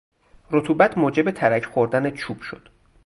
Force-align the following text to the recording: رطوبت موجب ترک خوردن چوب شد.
رطوبت 0.51 0.97
موجب 0.97 1.31
ترک 1.31 1.65
خوردن 1.65 2.09
چوب 2.11 2.41
شد. 2.41 2.69